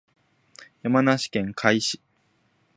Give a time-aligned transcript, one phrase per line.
[0.81, 2.01] 山梨県甲斐市